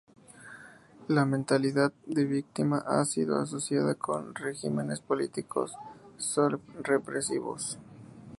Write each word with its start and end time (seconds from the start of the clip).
La 1.09 1.25
mentalidad 1.25 1.93
de 2.07 2.25
víctima 2.25 2.83
ha 2.87 3.05
sido 3.05 3.35
asociada 3.37 3.93
con 3.93 4.33
regímenes 4.33 4.99
políticos 4.99 5.75
represivos. 6.83 7.77